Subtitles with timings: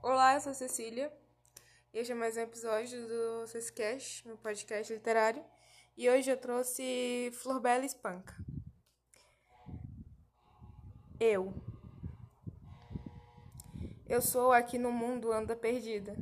[0.00, 1.12] Olá, eu sou Cecília
[1.92, 5.44] e é mais um episódio do Cescast, meu podcast literário.
[5.96, 8.32] E hoje eu trouxe Florbela Espanca.
[11.18, 11.52] Eu.
[14.06, 16.14] Eu sou a que no mundo anda perdida.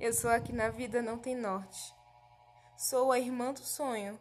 [0.00, 1.94] Eu sou a que na vida não tem norte.
[2.76, 4.18] Sou a irmã do sonho.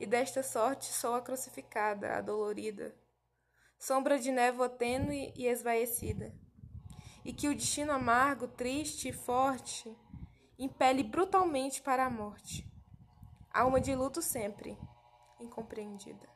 [0.00, 2.92] E desta sorte sou a crucificada, a dolorida.
[3.78, 6.34] Sombra de névoa tênue e esvaecida
[7.24, 9.96] e que o destino amargo, triste e forte
[10.58, 12.66] impele brutalmente para a morte.
[13.52, 14.78] Alma de luto sempre,
[15.40, 16.28] incompreendida.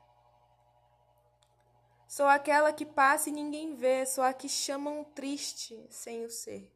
[2.06, 6.72] Sou aquela que passa e ninguém vê, sou a que chamam triste sem o ser.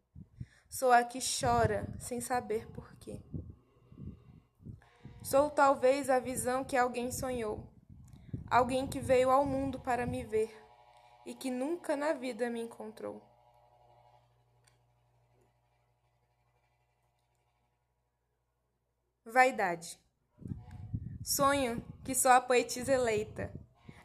[0.68, 3.22] Sou a que chora sem saber porquê.
[5.22, 7.68] Sou talvez a visão que alguém sonhou,
[8.50, 10.52] alguém que veio ao mundo para me ver
[11.24, 13.29] e que nunca na vida me encontrou.
[19.24, 20.00] Vaidade.
[21.22, 23.52] Sonho que só a poetisa eleita,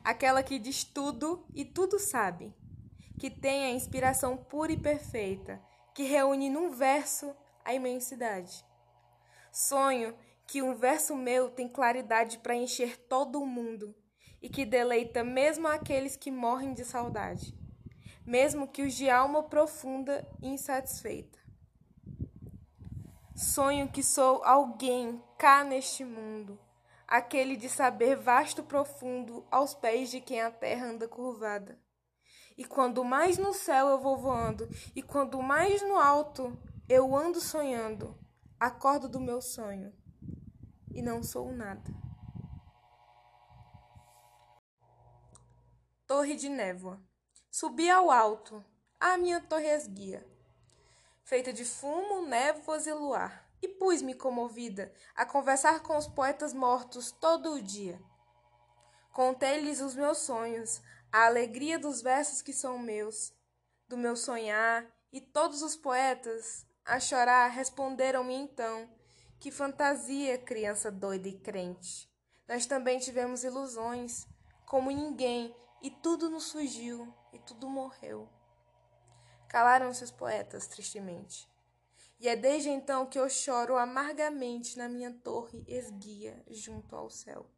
[0.03, 2.53] aquela que diz tudo e tudo sabe,
[3.17, 5.61] que tem a inspiração pura e perfeita,
[5.93, 8.65] que reúne num verso a imensidade.
[9.53, 10.13] Sonho
[10.45, 13.95] que um verso meu tem claridade para encher todo o mundo
[14.41, 17.57] e que deleita mesmo aqueles que morrem de saudade,
[18.25, 21.44] mesmo que os de alma profunda e insatisfeita.
[23.35, 26.57] Sonho que sou alguém cá neste mundo,
[27.05, 31.77] aquele de saber vasto profundo aos pés de quem a terra anda curvada.
[32.57, 37.41] E quando mais no céu eu vou voando, e quando mais no alto eu ando
[37.41, 38.17] sonhando,
[38.57, 39.93] acordo do meu sonho
[40.93, 41.93] e não sou nada.
[46.07, 47.03] Torre de névoa.
[47.51, 48.63] Subi ao alto,
[48.97, 50.34] a minha torre esguia
[51.25, 57.11] feita de fumo, névoas e luar, e pus-me comovida a conversar com os poetas mortos
[57.11, 57.99] todo o dia.
[59.11, 60.81] Contei-lhes os meus sonhos,
[61.11, 63.33] a alegria dos versos que são meus,
[63.87, 68.87] do meu sonhar, e todos os poetas, a chorar, responderam-me então:
[69.39, 72.07] Que fantasia, criança doida e crente!
[72.47, 74.27] Nós também tivemos ilusões,
[74.67, 78.29] como ninguém, e tudo nos fugiu, e tudo morreu.
[79.55, 81.49] Calaram-se os poetas, tristemente.
[82.19, 87.49] E é desde então que eu choro amargamente na minha torre esguia junto ao céu.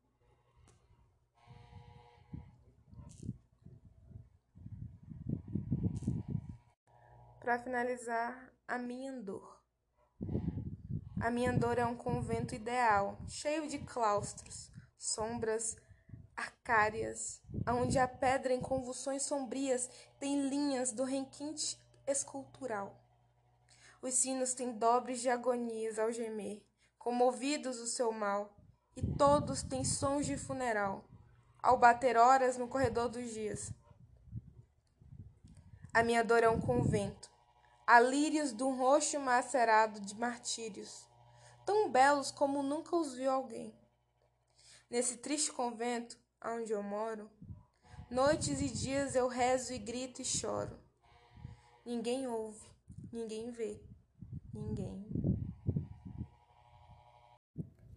[7.39, 9.59] Para finalizar, a minha dor.
[11.19, 14.69] A minha dor é um convento ideal, cheio de claustros,
[14.99, 15.75] sombras
[16.35, 22.97] arcárias, onde a pedra em convulsões sombrias tem linhas do requinte escultural.
[24.01, 26.63] Os sinos têm dobres de agonias ao gemer,
[26.97, 28.55] comovidos o seu mal,
[28.95, 31.05] e todos têm sons de funeral,
[31.61, 33.71] ao bater horas no corredor dos dias.
[35.93, 37.29] A minha dor é um convento,
[37.85, 41.07] há lírios de um roxo macerado de martírios,
[41.65, 43.73] tão belos como nunca os viu alguém.
[44.89, 47.29] Nesse triste convento, onde eu moro,
[48.09, 50.86] noites e dias eu rezo e grito e choro.
[51.87, 52.67] Ninguém ouve,
[53.13, 53.79] ninguém vê,
[54.53, 55.07] ninguém.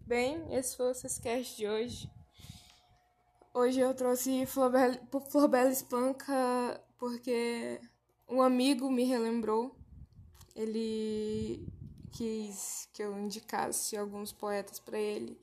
[0.06, 2.08] Bem, esse foi o Sescast de hoje.
[3.52, 7.80] Hoje eu trouxe Florbela Espanca porque
[8.28, 9.74] um amigo me relembrou.
[10.54, 11.66] Ele
[12.12, 15.36] quis que eu indicasse alguns poetas para ele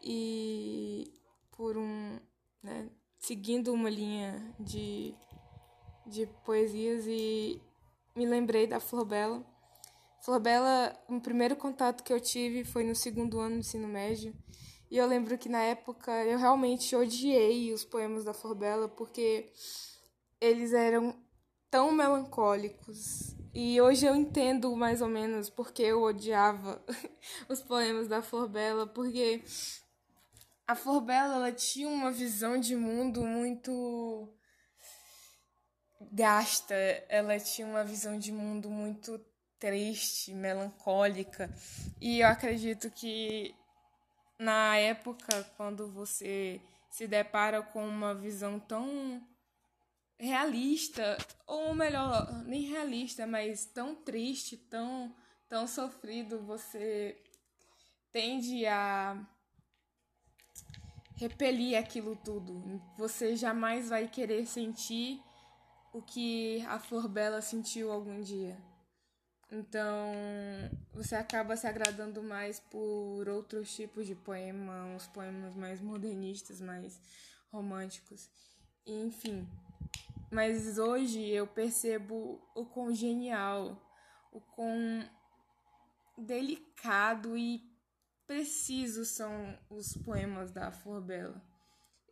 [0.00, 1.12] e
[1.50, 2.20] por um,
[2.62, 2.88] né,
[3.18, 5.16] seguindo uma linha de
[6.06, 7.60] de poesias e
[8.18, 9.46] me lembrei da Flor Bela.
[10.20, 14.34] Flor Bela, o primeiro contato que eu tive foi no segundo ano do ensino médio.
[14.90, 19.52] E eu lembro que na época eu realmente odiei os poemas da Flor Bela porque
[20.40, 21.14] eles eram
[21.70, 23.36] tão melancólicos.
[23.54, 26.82] E hoje eu entendo mais ou menos porque eu odiava
[27.48, 29.44] os poemas da Flor Bela, porque
[30.66, 34.28] a Flor Bela ela tinha uma visão de mundo muito
[36.00, 36.74] gasta,
[37.08, 39.20] ela tinha uma visão de mundo muito
[39.58, 41.50] triste, melancólica,
[42.00, 43.54] e eu acredito que
[44.38, 46.60] na época quando você
[46.90, 49.20] se depara com uma visão tão
[50.18, 55.14] realista, ou melhor, nem realista, mas tão triste, tão
[55.48, 57.16] tão sofrido, você
[58.12, 59.18] tende a
[61.16, 62.80] repelir aquilo tudo.
[62.96, 65.22] Você jamais vai querer sentir
[65.92, 68.56] o que a Flor Bela sentiu algum dia.
[69.50, 70.12] Então,
[70.92, 77.00] você acaba se agradando mais por outros tipos de poema, uns poemas mais modernistas, mais
[77.50, 78.28] românticos.
[78.86, 79.48] Enfim.
[80.30, 83.80] Mas hoje eu percebo o quão genial,
[84.30, 85.08] o quão
[86.18, 87.62] delicado e
[88.26, 91.42] preciso são os poemas da Flor Bela.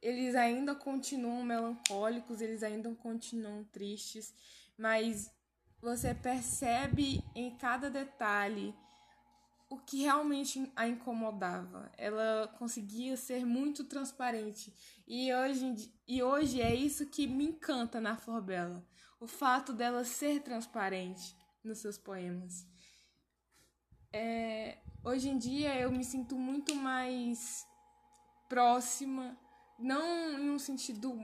[0.03, 4.33] Eles ainda continuam melancólicos, eles ainda continuam tristes,
[4.79, 5.31] mas
[5.81, 8.75] você percebe em cada detalhe
[9.69, 11.91] o que realmente a incomodava.
[11.97, 14.73] Ela conseguia ser muito transparente.
[15.07, 18.87] E hoje, e hoje é isso que me encanta na Flor Bela.
[19.21, 22.67] O fato dela ser transparente nos seus poemas.
[24.13, 27.67] É, hoje em dia eu me sinto muito mais
[28.49, 29.37] próxima,
[29.79, 31.19] não em um sentido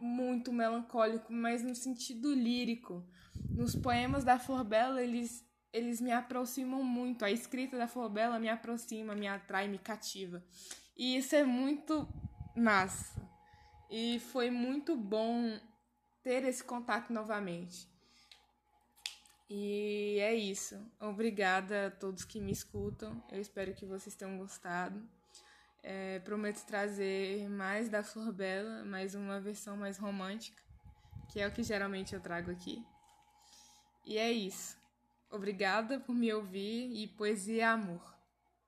[0.00, 3.04] muito melancólico, mas no sentido lírico.
[3.50, 4.66] Nos poemas da Flor
[4.98, 7.24] eles, eles me aproximam muito.
[7.24, 8.10] A escrita da Flor
[8.40, 10.44] me aproxima, me atrai, me cativa.
[10.96, 12.08] E isso é muito
[12.56, 13.20] massa.
[13.90, 15.58] E foi muito bom
[16.22, 17.88] ter esse contato novamente.
[19.48, 20.78] E é isso.
[21.00, 23.22] Obrigada a todos que me escutam.
[23.30, 25.02] Eu espero que vocês tenham gostado.
[25.82, 30.60] É, prometo trazer mais da Flor Bela, mais uma versão mais romântica,
[31.28, 32.84] que é o que geralmente eu trago aqui.
[34.04, 34.76] E é isso.
[35.30, 38.17] Obrigada por me ouvir e poesia é amor.